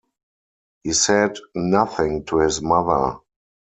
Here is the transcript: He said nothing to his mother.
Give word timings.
He 0.81 0.93
said 0.93 1.37
nothing 1.53 2.23
to 2.25 2.39
his 2.39 2.59
mother. 2.59 3.19